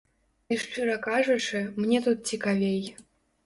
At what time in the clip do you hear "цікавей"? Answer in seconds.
2.35-2.85